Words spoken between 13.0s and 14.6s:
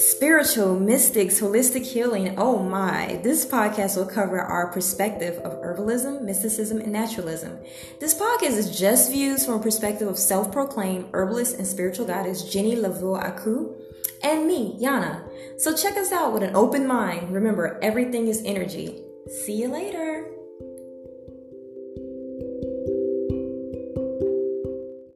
Aku and